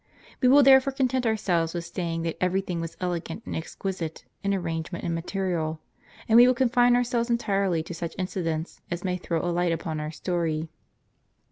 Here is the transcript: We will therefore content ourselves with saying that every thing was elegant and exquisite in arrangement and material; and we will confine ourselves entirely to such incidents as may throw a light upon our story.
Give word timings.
We 0.41 0.47
will 0.47 0.63
therefore 0.63 0.93
content 0.93 1.27
ourselves 1.27 1.75
with 1.75 1.85
saying 1.85 2.23
that 2.23 2.35
every 2.41 2.61
thing 2.61 2.81
was 2.81 2.97
elegant 2.99 3.45
and 3.45 3.55
exquisite 3.55 4.25
in 4.43 4.51
arrangement 4.51 5.05
and 5.05 5.13
material; 5.13 5.79
and 6.27 6.37
we 6.37 6.47
will 6.47 6.55
confine 6.55 6.95
ourselves 6.95 7.29
entirely 7.29 7.83
to 7.83 7.93
such 7.93 8.15
incidents 8.17 8.81
as 8.89 9.03
may 9.03 9.17
throw 9.17 9.45
a 9.45 9.53
light 9.53 9.71
upon 9.71 9.99
our 9.99 10.09
story. 10.09 10.69